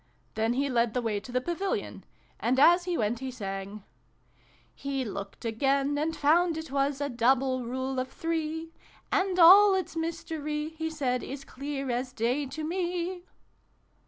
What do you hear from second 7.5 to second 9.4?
Rule of Three:' And